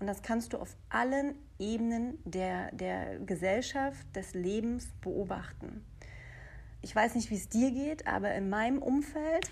Und 0.00 0.06
das 0.06 0.22
kannst 0.22 0.52
du 0.52 0.58
auf 0.58 0.76
allen 0.88 1.36
Ebenen 1.58 2.18
der, 2.24 2.72
der 2.72 3.18
Gesellschaft, 3.20 4.04
des 4.14 4.34
Lebens 4.34 4.88
beobachten. 5.00 5.84
Ich 6.82 6.94
weiß 6.94 7.14
nicht, 7.14 7.30
wie 7.30 7.36
es 7.36 7.48
dir 7.48 7.70
geht, 7.70 8.06
aber 8.06 8.34
in 8.34 8.48
meinem 8.48 8.78
Umfeld, 8.78 9.50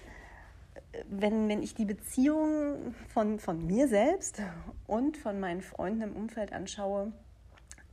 wenn, 1.08 1.48
wenn 1.48 1.62
ich 1.62 1.74
die 1.74 1.84
Beziehung 1.84 2.94
von, 3.08 3.38
von 3.38 3.66
mir 3.66 3.88
selbst 3.88 4.42
und 4.86 5.16
von 5.16 5.40
meinen 5.40 5.62
Freunden 5.62 6.02
im 6.02 6.16
Umfeld 6.16 6.52
anschaue, 6.52 7.12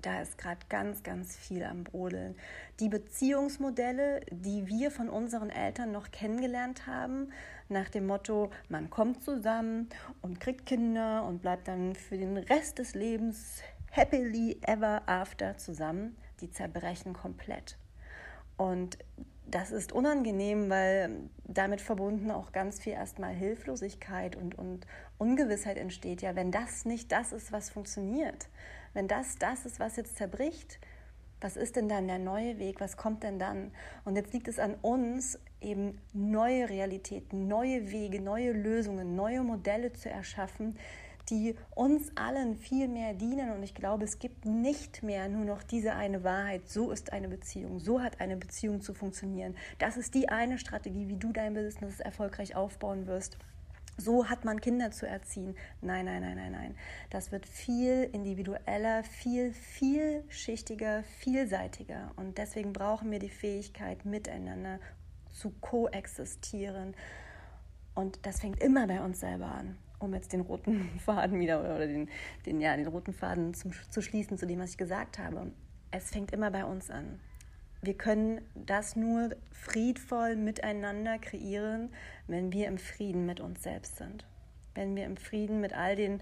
da 0.03 0.21
ist 0.21 0.37
gerade 0.37 0.59
ganz, 0.69 1.01
ganz 1.01 1.35
viel 1.35 1.63
am 1.63 1.83
Brodeln. 1.83 2.35
Die 2.79 2.89
Beziehungsmodelle, 2.89 4.21
die 4.29 4.67
wir 4.67 4.91
von 4.91 5.09
unseren 5.09 5.49
Eltern 5.49 5.91
noch 5.91 6.11
kennengelernt 6.11 6.85
haben, 6.85 7.31
nach 7.69 7.89
dem 7.89 8.05
Motto, 8.05 8.51
man 8.69 8.89
kommt 8.89 9.23
zusammen 9.23 9.89
und 10.21 10.39
kriegt 10.39 10.65
Kinder 10.65 11.23
und 11.25 11.41
bleibt 11.41 11.67
dann 11.67 11.95
für 11.95 12.17
den 12.17 12.37
Rest 12.37 12.79
des 12.79 12.93
Lebens 12.93 13.61
happily 13.91 14.59
ever 14.63 15.03
after 15.07 15.57
zusammen, 15.57 16.17
die 16.41 16.51
zerbrechen 16.51 17.13
komplett. 17.13 17.77
Und 18.57 18.97
das 19.45 19.71
ist 19.71 19.91
unangenehm, 19.91 20.69
weil 20.69 21.29
damit 21.45 21.81
verbunden 21.81 22.31
auch 22.31 22.51
ganz 22.51 22.79
viel 22.79 22.93
erstmal 22.93 23.33
Hilflosigkeit 23.33 24.35
und, 24.35 24.57
und 24.57 24.87
Ungewissheit 25.17 25.77
entsteht. 25.77 26.21
Ja, 26.21 26.35
wenn 26.35 26.51
das 26.51 26.85
nicht 26.85 27.11
das 27.11 27.31
ist, 27.31 27.51
was 27.51 27.69
funktioniert, 27.69 28.47
wenn 28.93 29.07
das 29.07 29.37
das 29.37 29.65
ist, 29.65 29.79
was 29.79 29.95
jetzt 29.95 30.17
zerbricht, 30.17 30.79
was 31.41 31.57
ist 31.57 31.75
denn 31.75 31.89
dann 31.89 32.07
der 32.07 32.19
neue 32.19 32.57
Weg? 32.57 32.79
Was 32.79 32.95
kommt 32.95 33.23
denn 33.23 33.37
dann? 33.37 33.71
Und 34.05 34.15
jetzt 34.15 34.33
liegt 34.33 34.47
es 34.47 34.59
an 34.59 34.75
uns, 34.81 35.37
eben 35.59 35.99
neue 36.13 36.69
Realitäten, 36.69 37.47
neue 37.49 37.91
Wege, 37.91 38.21
neue 38.21 38.53
Lösungen, 38.53 39.15
neue 39.15 39.43
Modelle 39.43 39.91
zu 39.91 40.09
erschaffen, 40.09 40.77
die 41.29 41.55
uns 41.75 42.11
allen 42.15 42.55
viel 42.55 42.87
mehr 42.87 43.13
dienen. 43.13 43.51
Und 43.51 43.63
ich 43.63 43.75
glaube, 43.75 44.05
es 44.05 44.19
gibt 44.19 44.45
nicht 44.45 45.03
mehr 45.03 45.27
nur 45.27 45.43
noch 45.43 45.63
diese 45.63 45.93
eine 45.93 46.23
Wahrheit. 46.23 46.69
So 46.69 46.91
ist 46.91 47.11
eine 47.11 47.27
Beziehung. 47.27 47.79
So 47.79 48.01
hat 48.01 48.21
eine 48.21 48.37
Beziehung 48.37 48.81
zu 48.81 48.93
funktionieren. 48.93 49.55
Das 49.79 49.97
ist 49.97 50.13
die 50.15 50.29
eine 50.29 50.57
Strategie, 50.57 51.09
wie 51.09 51.17
du 51.17 51.33
dein 51.33 51.53
Business 51.53 51.99
erfolgreich 51.99 52.55
aufbauen 52.55 53.05
wirst 53.05 53.37
so 53.97 54.29
hat 54.29 54.45
man 54.45 54.59
Kinder 54.59 54.91
zu 54.91 55.07
erziehen. 55.07 55.55
Nein, 55.81 56.05
nein, 56.05 56.21
nein, 56.21 56.35
nein, 56.35 56.51
nein. 56.51 56.75
Das 57.09 57.31
wird 57.31 57.45
viel 57.45 58.09
individueller, 58.11 59.03
viel, 59.03 59.53
vielschichtiger, 59.53 61.03
vielseitiger. 61.03 62.11
Und 62.15 62.37
deswegen 62.37 62.73
brauchen 62.73 63.11
wir 63.11 63.19
die 63.19 63.29
Fähigkeit, 63.29 64.05
miteinander 64.05 64.79
zu 65.31 65.51
koexistieren. 65.61 66.95
Und 67.95 68.25
das 68.25 68.39
fängt 68.39 68.61
immer 68.61 68.87
bei 68.87 69.01
uns 69.01 69.19
selber 69.19 69.51
an, 69.51 69.77
um 69.99 70.13
jetzt 70.13 70.33
den 70.33 70.41
roten 70.41 70.99
Faden 71.05 71.39
wieder 71.39 71.59
oder 71.59 71.85
den, 71.85 72.09
den, 72.45 72.59
ja, 72.61 72.75
den 72.75 72.87
roten 72.87 73.13
Faden 73.13 73.53
zum, 73.53 73.71
zu 73.89 74.01
schließen 74.01 74.37
zu 74.37 74.47
dem, 74.47 74.59
was 74.59 74.71
ich 74.71 74.77
gesagt 74.77 75.19
habe. 75.19 75.51
Es 75.91 76.09
fängt 76.09 76.31
immer 76.31 76.49
bei 76.49 76.65
uns 76.65 76.89
an 76.89 77.19
wir 77.83 77.95
können 77.95 78.41
das 78.55 78.95
nur 78.95 79.31
friedvoll 79.51 80.37
miteinander 80.37 81.19
kreieren, 81.19 81.89
wenn 82.27 82.53
wir 82.53 82.67
im 82.67 82.77
Frieden 82.77 83.25
mit 83.25 83.41
uns 83.41 83.61
selbst 83.61 83.97
sind. 83.97 84.25
Wenn 84.73 84.95
wir 84.95 85.05
im 85.05 85.17
Frieden 85.17 85.59
mit 85.59 85.73
all 85.73 85.97
den 85.97 86.21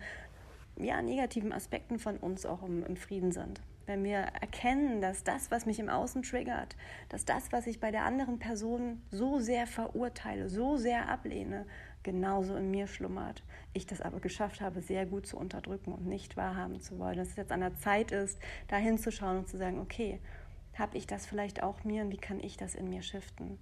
ja, 0.77 1.01
negativen 1.03 1.53
Aspekten 1.53 1.99
von 1.99 2.17
uns 2.17 2.47
auch 2.47 2.63
im, 2.63 2.83
im 2.83 2.97
Frieden 2.97 3.31
sind. 3.31 3.61
Wenn 3.85 4.03
wir 4.03 4.17
erkennen, 4.17 5.01
dass 5.01 5.23
das, 5.23 5.51
was 5.51 5.65
mich 5.67 5.79
im 5.79 5.89
Außen 5.89 6.23
triggert, 6.23 6.75
dass 7.09 7.25
das, 7.25 7.51
was 7.51 7.67
ich 7.67 7.79
bei 7.79 7.91
der 7.91 8.05
anderen 8.05 8.39
Person 8.39 9.01
so 9.11 9.39
sehr 9.39 9.67
verurteile, 9.67 10.49
so 10.49 10.77
sehr 10.77 11.09
ablehne, 11.09 11.67
genauso 12.01 12.55
in 12.55 12.71
mir 12.71 12.87
schlummert. 12.87 13.43
Ich 13.73 13.85
das 13.85 14.01
aber 14.01 14.19
geschafft 14.19 14.61
habe, 14.61 14.81
sehr 14.81 15.05
gut 15.05 15.27
zu 15.27 15.37
unterdrücken 15.37 15.91
und 15.93 16.07
nicht 16.07 16.37
wahrhaben 16.37 16.81
zu 16.81 16.97
wollen. 16.97 17.17
Dass 17.17 17.29
es 17.29 17.35
jetzt 17.35 17.51
an 17.51 17.59
der 17.59 17.75
Zeit 17.75 18.11
ist, 18.11 18.39
da 18.67 18.77
hinzuschauen 18.77 19.39
und 19.39 19.47
zu 19.47 19.57
sagen, 19.57 19.79
okay, 19.79 20.19
habe 20.77 20.97
ich 20.97 21.07
das 21.07 21.25
vielleicht 21.25 21.63
auch 21.63 21.83
mir 21.83 22.03
und 22.03 22.11
wie 22.11 22.17
kann 22.17 22.39
ich 22.39 22.57
das 22.57 22.75
in 22.75 22.89
mir 22.89 23.01
shiften? 23.01 23.59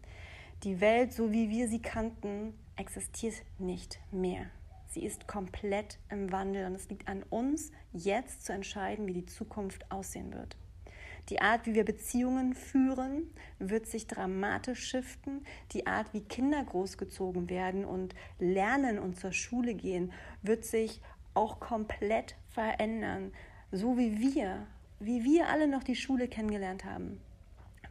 Die 0.63 0.81
Welt, 0.81 1.13
so 1.13 1.31
wie 1.31 1.49
wir 1.49 1.67
sie 1.67 1.81
kannten, 1.81 2.53
existiert 2.75 3.35
nicht 3.57 3.99
mehr. 4.11 4.47
Sie 4.87 5.05
ist 5.05 5.27
komplett 5.27 5.99
im 6.09 6.31
Wandel 6.31 6.65
und 6.65 6.75
es 6.75 6.89
liegt 6.89 7.07
an 7.07 7.23
uns, 7.29 7.71
jetzt 7.93 8.45
zu 8.45 8.53
entscheiden, 8.53 9.07
wie 9.07 9.13
die 9.13 9.25
Zukunft 9.25 9.91
aussehen 9.91 10.33
wird. 10.33 10.57
Die 11.29 11.41
Art, 11.41 11.67
wie 11.67 11.75
wir 11.75 11.85
Beziehungen 11.85 12.55
führen, 12.55 13.29
wird 13.59 13.85
sich 13.85 14.07
dramatisch 14.07 14.83
shiften. 14.83 15.45
Die 15.73 15.85
Art, 15.85 16.11
wie 16.13 16.21
Kinder 16.21 16.63
großgezogen 16.63 17.49
werden 17.49 17.85
und 17.85 18.15
lernen 18.39 18.97
und 18.97 19.19
zur 19.19 19.31
Schule 19.31 19.75
gehen, 19.75 20.11
wird 20.41 20.65
sich 20.65 21.01
auch 21.35 21.59
komplett 21.59 22.35
verändern. 22.47 23.31
So 23.71 23.97
wie 23.97 24.19
wir 24.19 24.65
wie 24.99 25.23
wir 25.23 25.47
alle 25.47 25.67
noch 25.67 25.83
die 25.83 25.95
Schule 25.95 26.27
kennengelernt 26.27 26.85
haben, 26.85 27.19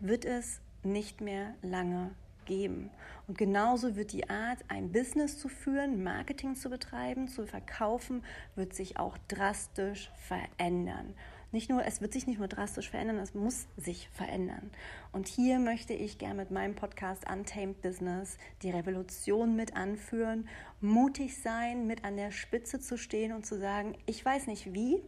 wird 0.00 0.24
es 0.24 0.60
nicht 0.82 1.20
mehr 1.20 1.54
lange 1.62 2.10
geben. 2.44 2.90
Und 3.26 3.36
genauso 3.36 3.94
wird 3.94 4.12
die 4.12 4.28
Art, 4.28 4.58
ein 4.68 4.90
Business 4.90 5.38
zu 5.38 5.48
führen, 5.48 6.02
Marketing 6.02 6.56
zu 6.56 6.70
betreiben, 6.70 7.28
zu 7.28 7.46
verkaufen, 7.46 8.24
wird 8.56 8.74
sich 8.74 8.98
auch 8.98 9.18
drastisch 9.28 10.10
verändern. 10.26 11.14
Nicht 11.50 11.70
nur, 11.70 11.82
es 11.84 12.02
wird 12.02 12.12
sich 12.12 12.26
nicht 12.26 12.38
nur 12.38 12.48
drastisch 12.48 12.90
verändern, 12.90 13.16
es 13.18 13.34
muss 13.34 13.68
sich 13.78 14.10
verändern. 14.10 14.70
Und 15.12 15.28
hier 15.28 15.58
möchte 15.58 15.94
ich 15.94 16.18
gerne 16.18 16.34
mit 16.34 16.50
meinem 16.50 16.74
Podcast 16.74 17.24
Untamed 17.30 17.80
Business 17.80 18.36
die 18.62 18.70
Revolution 18.70 19.56
mit 19.56 19.74
anführen, 19.74 20.46
mutig 20.82 21.40
sein, 21.40 21.86
mit 21.86 22.04
an 22.04 22.16
der 22.16 22.32
Spitze 22.32 22.80
zu 22.80 22.98
stehen 22.98 23.32
und 23.32 23.46
zu 23.46 23.58
sagen, 23.58 23.96
ich 24.04 24.22
weiß 24.22 24.46
nicht 24.46 24.74
wie, 24.74 25.02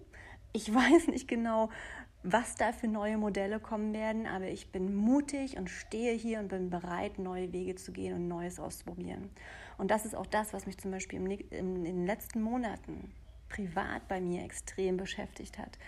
ich 0.52 0.72
weiß 0.74 1.08
nicht 1.08 1.28
genau, 1.28 1.70
was 2.22 2.54
da 2.54 2.72
für 2.72 2.88
neue 2.88 3.16
Modelle 3.16 3.60
kommen 3.60 3.94
werden, 3.94 4.26
aber 4.26 4.48
ich 4.48 4.70
bin 4.70 4.94
mutig 4.94 5.56
und 5.56 5.70
stehe 5.70 6.12
hier 6.12 6.38
und 6.40 6.48
bin 6.48 6.68
bereit, 6.68 7.18
neue 7.18 7.52
Wege 7.52 7.76
zu 7.76 7.92
gehen 7.92 8.14
und 8.14 8.28
Neues 8.28 8.60
auszuprobieren. 8.60 9.30
Und 9.78 9.90
das 9.90 10.04
ist 10.04 10.14
auch 10.14 10.26
das, 10.26 10.52
was 10.52 10.66
mich 10.66 10.76
zum 10.76 10.90
Beispiel 10.90 11.18
in 11.50 11.84
den 11.84 12.06
letzten 12.06 12.42
Monaten 12.42 13.10
privat 13.48 14.06
bei 14.06 14.20
mir 14.20 14.44
extrem 14.44 14.98
beschäftigt 14.98 15.58
hat. 15.58 15.78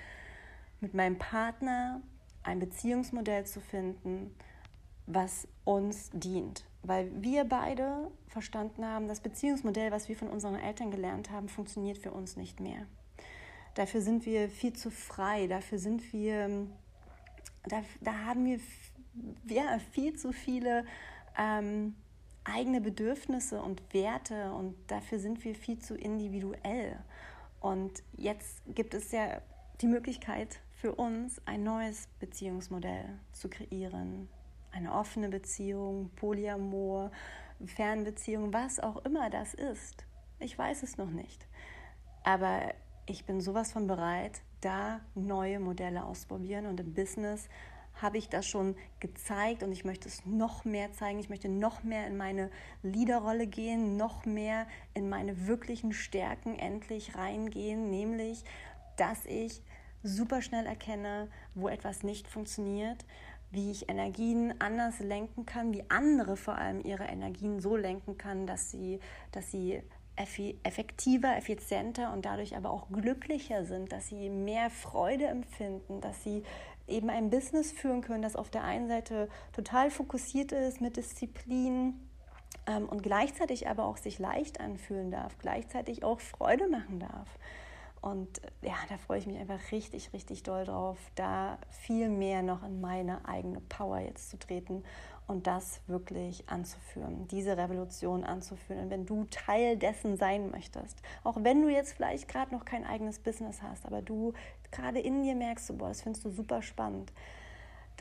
Mit 0.80 0.94
meinem 0.94 1.18
Partner 1.18 2.00
ein 2.42 2.58
Beziehungsmodell 2.58 3.44
zu 3.44 3.60
finden, 3.60 4.34
was 5.06 5.46
uns 5.64 6.10
dient. 6.12 6.64
Weil 6.82 7.10
wir 7.22 7.44
beide 7.44 8.10
verstanden 8.28 8.84
haben, 8.84 9.06
das 9.06 9.20
Beziehungsmodell, 9.20 9.92
was 9.92 10.08
wir 10.08 10.16
von 10.16 10.28
unseren 10.28 10.56
Eltern 10.56 10.90
gelernt 10.90 11.30
haben, 11.30 11.48
funktioniert 11.48 11.98
für 11.98 12.10
uns 12.10 12.36
nicht 12.36 12.58
mehr. 12.58 12.86
Dafür 13.74 14.00
sind 14.00 14.26
wir 14.26 14.48
viel 14.48 14.74
zu 14.74 14.90
frei, 14.90 15.46
dafür 15.46 15.78
sind 15.78 16.12
wir, 16.12 16.66
da, 17.64 17.82
da 18.00 18.12
haben 18.26 18.44
wir 18.44 18.60
ja, 19.48 19.78
viel 19.92 20.14
zu 20.16 20.32
viele 20.32 20.84
ähm, 21.38 21.94
eigene 22.44 22.80
Bedürfnisse 22.80 23.62
und 23.62 23.82
Werte 23.94 24.52
und 24.52 24.74
dafür 24.88 25.18
sind 25.18 25.44
wir 25.44 25.54
viel 25.54 25.78
zu 25.78 25.94
individuell. 25.94 26.98
Und 27.60 28.02
jetzt 28.16 28.62
gibt 28.74 28.94
es 28.94 29.12
ja 29.12 29.40
die 29.80 29.86
Möglichkeit 29.86 30.60
für 30.72 30.94
uns, 30.94 31.40
ein 31.46 31.62
neues 31.62 32.08
Beziehungsmodell 32.18 33.04
zu 33.32 33.48
kreieren. 33.48 34.28
Eine 34.72 34.92
offene 34.92 35.28
Beziehung, 35.28 36.10
Polyamor, 36.16 37.12
Fernbeziehung, 37.64 38.52
was 38.52 38.80
auch 38.80 39.04
immer 39.04 39.30
das 39.30 39.54
ist. 39.54 40.04
Ich 40.40 40.58
weiß 40.58 40.82
es 40.82 40.96
noch 40.96 41.10
nicht. 41.10 41.46
Aber 42.24 42.74
ich 43.06 43.24
bin 43.24 43.40
sowas 43.40 43.72
von 43.72 43.86
bereit, 43.86 44.42
da 44.60 45.00
neue 45.14 45.58
Modelle 45.58 46.04
auszuprobieren 46.04 46.66
und 46.66 46.80
im 46.80 46.94
Business 46.94 47.48
habe 48.00 48.18
ich 48.18 48.28
das 48.28 48.46
schon 48.46 48.74
gezeigt 49.00 49.62
und 49.62 49.72
ich 49.72 49.84
möchte 49.84 50.08
es 50.08 50.24
noch 50.24 50.64
mehr 50.64 50.92
zeigen. 50.92 51.18
Ich 51.18 51.28
möchte 51.28 51.48
noch 51.48 51.82
mehr 51.82 52.06
in 52.06 52.16
meine 52.16 52.50
Leaderrolle 52.82 53.46
gehen, 53.46 53.96
noch 53.96 54.24
mehr 54.24 54.66
in 54.94 55.08
meine 55.08 55.46
wirklichen 55.46 55.92
Stärken 55.92 56.58
endlich 56.58 57.14
reingehen, 57.16 57.90
nämlich, 57.90 58.44
dass 58.96 59.26
ich 59.26 59.62
super 60.02 60.42
schnell 60.42 60.66
erkenne, 60.66 61.28
wo 61.54 61.68
etwas 61.68 62.02
nicht 62.02 62.28
funktioniert, 62.28 63.04
wie 63.50 63.70
ich 63.70 63.88
Energien 63.90 64.54
anders 64.60 64.98
lenken 65.00 65.44
kann, 65.44 65.74
wie 65.74 65.84
andere 65.90 66.36
vor 66.36 66.56
allem 66.56 66.80
ihre 66.80 67.04
Energien 67.04 67.60
so 67.60 67.76
lenken 67.76 68.16
kann, 68.16 68.46
dass 68.46 68.70
sie, 68.70 68.98
dass 69.30 69.50
sie 69.50 69.82
effektiver, 70.16 71.36
effizienter 71.36 72.12
und 72.12 72.24
dadurch 72.24 72.56
aber 72.56 72.70
auch 72.70 72.88
glücklicher 72.90 73.64
sind, 73.64 73.92
dass 73.92 74.08
sie 74.08 74.28
mehr 74.28 74.70
Freude 74.70 75.26
empfinden, 75.26 76.00
dass 76.00 76.22
sie 76.22 76.42
eben 76.86 77.10
ein 77.10 77.30
Business 77.30 77.72
führen 77.72 78.02
können, 78.02 78.22
das 78.22 78.36
auf 78.36 78.50
der 78.50 78.64
einen 78.64 78.88
Seite 78.88 79.28
total 79.52 79.90
fokussiert 79.90 80.52
ist 80.52 80.80
mit 80.80 80.96
Disziplin 80.96 81.94
ähm, 82.66 82.88
und 82.88 83.02
gleichzeitig 83.02 83.68
aber 83.68 83.84
auch 83.84 83.96
sich 83.96 84.18
leicht 84.18 84.60
anfühlen 84.60 85.10
darf, 85.10 85.38
gleichzeitig 85.38 86.04
auch 86.04 86.20
Freude 86.20 86.68
machen 86.68 87.00
darf. 87.00 87.28
Und 88.02 88.40
ja, 88.62 88.74
da 88.88 88.98
freue 88.98 89.18
ich 89.20 89.28
mich 89.28 89.38
einfach 89.38 89.70
richtig, 89.70 90.12
richtig 90.12 90.42
doll 90.42 90.64
drauf, 90.64 90.98
da 91.14 91.56
viel 91.70 92.08
mehr 92.08 92.42
noch 92.42 92.64
in 92.64 92.80
meine 92.80 93.24
eigene 93.28 93.60
Power 93.60 94.00
jetzt 94.00 94.28
zu 94.28 94.38
treten 94.40 94.82
und 95.28 95.46
das 95.46 95.80
wirklich 95.86 96.48
anzuführen, 96.48 97.28
diese 97.28 97.56
Revolution 97.56 98.24
anzuführen. 98.24 98.82
Und 98.82 98.90
wenn 98.90 99.06
du 99.06 99.24
Teil 99.30 99.76
dessen 99.76 100.16
sein 100.16 100.50
möchtest, 100.50 101.00
auch 101.22 101.36
wenn 101.42 101.62
du 101.62 101.68
jetzt 101.68 101.92
vielleicht 101.92 102.26
gerade 102.26 102.52
noch 102.52 102.64
kein 102.64 102.84
eigenes 102.84 103.20
Business 103.20 103.62
hast, 103.62 103.86
aber 103.86 104.02
du 104.02 104.32
gerade 104.72 104.98
in 104.98 105.22
dir 105.22 105.36
merkst, 105.36 105.78
boah, 105.78 105.88
das 105.88 106.02
findest 106.02 106.24
du 106.24 106.30
super 106.30 106.60
spannend, 106.60 107.12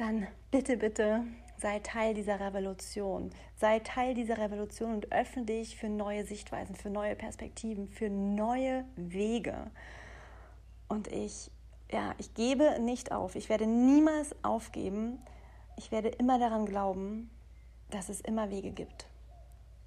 dann 0.01 0.27
bitte, 0.50 0.77
bitte 0.77 1.24
sei 1.58 1.79
Teil 1.79 2.15
dieser 2.15 2.39
Revolution. 2.39 3.29
Sei 3.55 3.79
Teil 3.79 4.15
dieser 4.15 4.39
Revolution 4.39 4.93
und 4.96 5.12
öffne 5.12 5.46
dich 5.46 5.77
für 5.77 5.89
neue 5.89 6.25
Sichtweisen, 6.25 6.75
für 6.75 6.89
neue 6.89 7.15
Perspektiven, 7.15 7.88
für 7.88 8.10
neue 8.10 8.84
Wege. 8.96 9.70
Und 10.88 11.08
ich, 11.08 11.51
ja, 11.91 12.15
ich 12.17 12.34
gebe 12.34 12.79
nicht 12.79 13.12
auf. 13.12 13.36
Ich 13.36 13.48
werde 13.48 13.67
niemals 13.67 14.36
aufgeben. 14.43 15.20
Ich 15.77 15.92
werde 15.92 16.09
immer 16.09 16.40
daran 16.40 16.66
glauben, 16.66 17.29
dass 17.92 18.09
es 18.09 18.22
immer 18.22 18.50
Wege 18.50 18.72
gibt. 18.72 19.05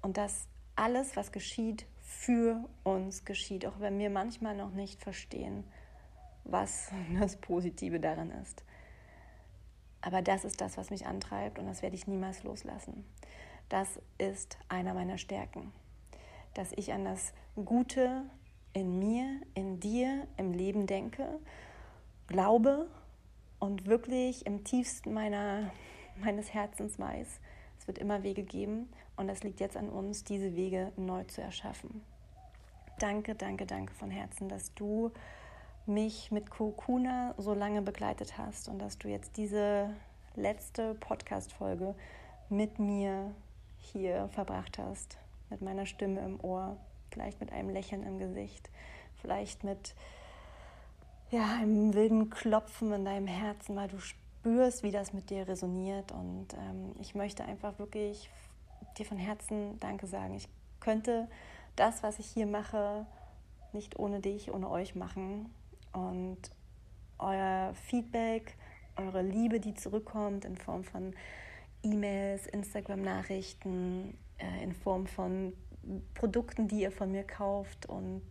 Und 0.01 0.15
dass 0.15 0.47
alles, 0.77 1.17
was 1.17 1.33
geschieht, 1.33 1.85
für 2.01 2.63
uns 2.83 3.25
geschieht, 3.25 3.65
auch 3.65 3.79
wenn 3.79 3.99
wir 3.99 4.09
manchmal 4.09 4.55
noch 4.55 4.71
nicht 4.71 5.01
verstehen, 5.01 5.65
was 6.45 6.89
das 7.19 7.35
Positive 7.35 7.99
daran 7.99 8.31
ist. 8.31 8.63
Aber 10.05 10.21
das 10.21 10.45
ist 10.45 10.61
das, 10.61 10.77
was 10.77 10.91
mich 10.91 11.07
antreibt 11.07 11.57
und 11.57 11.65
das 11.65 11.81
werde 11.81 11.95
ich 11.95 12.05
niemals 12.05 12.43
loslassen. 12.43 13.03
Das 13.69 13.99
ist 14.19 14.59
einer 14.69 14.93
meiner 14.93 15.17
Stärken, 15.17 15.71
dass 16.53 16.71
ich 16.73 16.93
an 16.93 17.05
das 17.05 17.33
Gute 17.55 18.21
in 18.73 18.99
mir, 18.99 19.41
in 19.55 19.79
dir, 19.79 20.27
im 20.37 20.53
Leben 20.53 20.85
denke, 20.85 21.39
glaube 22.27 22.87
und 23.57 23.87
wirklich 23.87 24.45
im 24.45 24.63
tiefsten 24.63 25.11
meiner, 25.11 25.71
meines 26.23 26.53
Herzens 26.53 26.99
weiß, 26.99 27.39
es 27.79 27.87
wird 27.87 27.97
immer 27.97 28.21
Wege 28.21 28.43
geben 28.43 28.89
und 29.15 29.27
es 29.27 29.41
liegt 29.41 29.59
jetzt 29.59 29.75
an 29.75 29.89
uns, 29.89 30.23
diese 30.23 30.55
Wege 30.55 30.91
neu 30.97 31.23
zu 31.23 31.41
erschaffen. 31.41 32.03
Danke, 32.99 33.33
danke, 33.33 33.65
danke 33.65 33.91
von 33.95 34.11
Herzen, 34.11 34.49
dass 34.49 34.71
du 34.75 35.11
mich 35.87 36.31
mit 36.31 36.49
Kokuna 36.49 37.35
so 37.37 37.53
lange 37.53 37.81
begleitet 37.81 38.37
hast 38.37 38.69
und 38.69 38.79
dass 38.79 38.97
du 38.97 39.07
jetzt 39.07 39.37
diese 39.37 39.89
letzte 40.35 40.95
Podcast-Folge 40.95 41.95
mit 42.49 42.79
mir 42.79 43.33
hier 43.77 44.27
verbracht 44.29 44.77
hast, 44.77 45.17
mit 45.49 45.61
meiner 45.61 45.85
Stimme 45.85 46.21
im 46.21 46.39
Ohr, 46.43 46.77
vielleicht 47.11 47.39
mit 47.39 47.51
einem 47.51 47.69
Lächeln 47.69 48.03
im 48.03 48.17
Gesicht, 48.17 48.69
vielleicht 49.21 49.63
mit 49.63 49.95
ja, 51.31 51.55
einem 51.59 51.93
wilden 51.93 52.29
Klopfen 52.29 52.91
in 52.93 53.05
deinem 53.05 53.27
Herzen, 53.27 53.75
weil 53.75 53.87
du 53.87 53.99
spürst, 53.99 54.83
wie 54.83 54.91
das 54.91 55.13
mit 55.13 55.29
dir 55.29 55.47
resoniert. 55.47 56.11
Und 56.11 56.47
ähm, 56.53 56.93
ich 56.99 57.15
möchte 57.15 57.43
einfach 57.43 57.79
wirklich 57.79 58.29
dir 58.97 59.05
von 59.05 59.17
Herzen 59.17 59.79
Danke 59.79 60.07
sagen. 60.07 60.35
Ich 60.35 60.47
könnte 60.79 61.27
das, 61.75 62.03
was 62.03 62.19
ich 62.19 62.27
hier 62.27 62.45
mache, 62.45 63.05
nicht 63.73 63.99
ohne 63.99 64.19
dich, 64.19 64.53
ohne 64.53 64.69
euch 64.69 64.95
machen. 64.95 65.51
Und 65.95 66.37
euer 67.17 67.73
Feedback, 67.73 68.57
eure 68.97 69.21
Liebe, 69.21 69.59
die 69.59 69.73
zurückkommt 69.73 70.45
in 70.45 70.57
Form 70.57 70.83
von 70.83 71.13
E-Mails, 71.83 72.47
Instagram-Nachrichten, 72.47 74.17
äh, 74.37 74.63
in 74.63 74.73
Form 74.73 75.07
von 75.07 75.53
Produkten, 76.13 76.67
die 76.67 76.81
ihr 76.81 76.91
von 76.91 77.11
mir 77.11 77.23
kauft 77.23 77.85
und 77.85 78.21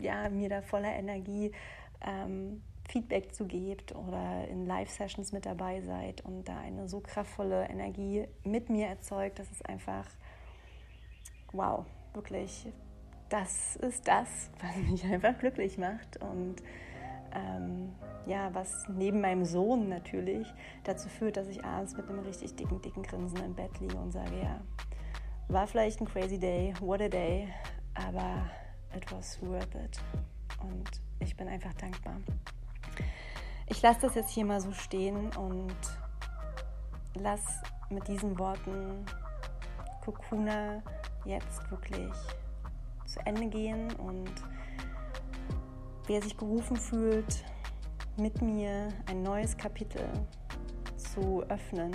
ja, 0.00 0.28
mir 0.28 0.48
da 0.48 0.62
voller 0.62 0.92
Energie 0.92 1.52
ähm, 2.00 2.62
Feedback 2.88 3.34
zu 3.34 3.46
gebt 3.46 3.94
oder 3.94 4.46
in 4.48 4.66
Live-Sessions 4.66 5.32
mit 5.32 5.46
dabei 5.46 5.80
seid 5.80 6.22
und 6.24 6.44
da 6.44 6.58
eine 6.58 6.88
so 6.88 7.00
kraftvolle 7.00 7.68
Energie 7.68 8.26
mit 8.44 8.68
mir 8.68 8.88
erzeugt, 8.88 9.38
das 9.38 9.50
ist 9.50 9.64
einfach 9.66 10.06
wow, 11.52 11.86
wirklich, 12.12 12.66
das 13.28 13.76
ist 13.76 14.06
das, 14.06 14.50
was 14.60 14.76
mich 14.90 15.04
einfach 15.12 15.38
glücklich 15.38 15.78
macht 15.78 16.18
und 16.18 16.56
ähm, 17.34 17.92
ja, 18.26 18.52
was 18.54 18.88
neben 18.88 19.20
meinem 19.20 19.44
Sohn 19.44 19.88
natürlich 19.88 20.52
dazu 20.84 21.08
führt, 21.08 21.36
dass 21.36 21.48
ich 21.48 21.64
abends 21.64 21.96
mit 21.96 22.08
einem 22.08 22.20
richtig 22.20 22.56
dicken, 22.56 22.80
dicken 22.80 23.02
Grinsen 23.02 23.44
im 23.44 23.54
Bett 23.54 23.78
liege 23.80 23.96
und 23.96 24.12
sage, 24.12 24.40
ja, 24.42 24.60
war 25.48 25.66
vielleicht 25.66 26.00
ein 26.00 26.06
crazy 26.06 26.38
day, 26.38 26.72
what 26.80 27.00
a 27.00 27.08
day, 27.08 27.48
aber 27.94 28.50
it 28.96 29.10
was 29.12 29.40
worth 29.42 29.74
it. 29.74 30.00
Und 30.62 30.88
ich 31.18 31.36
bin 31.36 31.48
einfach 31.48 31.74
dankbar. 31.74 32.16
Ich 33.66 33.82
lasse 33.82 34.00
das 34.02 34.14
jetzt 34.14 34.30
hier 34.30 34.44
mal 34.44 34.60
so 34.60 34.72
stehen 34.72 35.30
und 35.36 35.76
lass 37.14 37.62
mit 37.90 38.06
diesen 38.08 38.38
Worten 38.38 39.04
Kokuna 40.04 40.82
jetzt 41.24 41.70
wirklich 41.70 42.12
zu 43.06 43.20
Ende 43.24 43.46
gehen 43.46 43.92
und 43.94 44.32
wer 46.06 46.22
sich 46.22 46.36
berufen 46.36 46.76
fühlt, 46.76 47.44
mit 48.16 48.40
mir 48.42 48.88
ein 49.06 49.22
neues 49.22 49.56
Kapitel 49.56 50.06
zu 50.96 51.42
öffnen, 51.48 51.92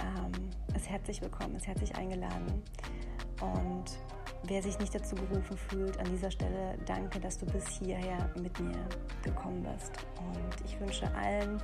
ähm, 0.00 0.50
ist 0.74 0.88
herzlich 0.88 1.22
willkommen, 1.22 1.56
ist 1.56 1.66
herzlich 1.66 1.94
eingeladen. 1.96 2.62
Und 3.40 3.84
wer 4.44 4.62
sich 4.62 4.78
nicht 4.78 4.94
dazu 4.94 5.14
gerufen 5.14 5.56
fühlt, 5.56 5.98
an 5.98 6.06
dieser 6.06 6.30
Stelle 6.30 6.76
danke, 6.86 7.20
dass 7.20 7.38
du 7.38 7.46
bis 7.46 7.66
hierher 7.68 8.30
mit 8.40 8.58
mir 8.60 8.88
gekommen 9.22 9.62
bist. 9.62 9.92
Und 10.18 10.64
ich 10.64 10.78
wünsche 10.80 11.12
allen, 11.14 11.62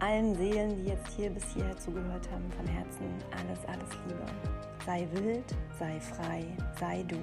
allen 0.00 0.34
Seelen, 0.34 0.76
die 0.76 0.90
jetzt 0.90 1.08
hier 1.16 1.30
bis 1.30 1.44
hierher 1.54 1.76
zugehört 1.76 2.28
haben, 2.30 2.50
von 2.52 2.66
Herzen 2.66 3.06
alles, 3.30 3.64
alles 3.66 3.90
Liebe. 4.06 4.26
Sei 4.84 5.08
wild, 5.12 5.54
sei 5.78 6.00
frei, 6.00 6.44
sei 6.78 7.02
du. 7.04 7.16